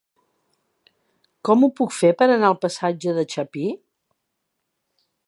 Com 1.49 1.67
ho 1.67 1.69
puc 1.81 1.93
fer 1.97 2.11
per 2.21 2.29
anar 2.29 2.49
al 2.49 2.57
passatge 2.65 3.15
de 3.19 3.27
Chapí? 3.35 3.67